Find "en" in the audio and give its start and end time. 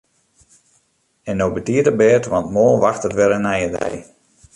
1.29-1.35